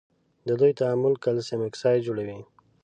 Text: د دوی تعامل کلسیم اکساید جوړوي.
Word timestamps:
د 0.47 0.49
دوی 0.59 0.71
تعامل 0.79 1.13
کلسیم 1.25 1.59
اکساید 1.67 2.05
جوړوي. 2.07 2.39